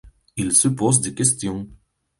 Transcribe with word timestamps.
Il 0.35 0.53
se 0.53 0.67
pose 0.67 0.99
des 1.01 1.13
questions. 1.13 1.67